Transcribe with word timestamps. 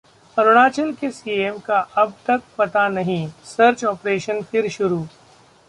अरुणाचल 0.37 0.91
के 0.91 1.09
सीएम 1.11 1.57
का 1.59 1.79
अब 1.97 2.13
तक 2.27 2.41
पता 2.57 2.87
नहीं, 2.87 3.27
सर्च 3.45 3.85
ऑपरेशन 3.85 4.41
फिर 4.41 4.69
शुरू 4.69 5.05